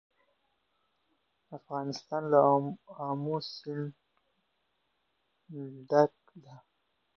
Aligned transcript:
افغانستان 1.57 2.23
له 2.31 2.39
آمو 3.09 3.35
سیند 3.53 3.87
ډک 5.89 6.13
دی. 6.43 6.55